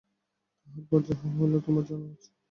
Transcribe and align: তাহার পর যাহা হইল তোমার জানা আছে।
তাহার 0.61 0.83
পর 0.89 0.99
যাহা 1.07 1.27
হইল 1.35 1.53
তোমার 1.65 1.83
জানা 1.89 2.07
আছে। 2.13 2.29